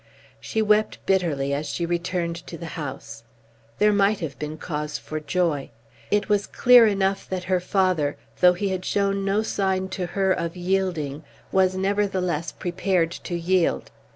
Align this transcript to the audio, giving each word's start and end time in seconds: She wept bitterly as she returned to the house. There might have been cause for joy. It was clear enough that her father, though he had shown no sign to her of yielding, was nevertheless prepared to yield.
She 0.39 0.63
wept 0.63 0.97
bitterly 1.05 1.53
as 1.53 1.67
she 1.69 1.85
returned 1.85 2.35
to 2.47 2.57
the 2.57 2.65
house. 2.73 3.23
There 3.77 3.93
might 3.93 4.19
have 4.19 4.39
been 4.39 4.57
cause 4.57 4.97
for 4.97 5.19
joy. 5.19 5.69
It 6.09 6.27
was 6.27 6.47
clear 6.47 6.87
enough 6.87 7.29
that 7.29 7.43
her 7.43 7.59
father, 7.59 8.17
though 8.39 8.53
he 8.53 8.69
had 8.69 8.83
shown 8.83 9.23
no 9.23 9.43
sign 9.43 9.89
to 9.89 10.07
her 10.17 10.31
of 10.31 10.57
yielding, 10.57 11.23
was 11.51 11.75
nevertheless 11.75 12.51
prepared 12.51 13.11
to 13.11 13.35
yield. 13.35 13.91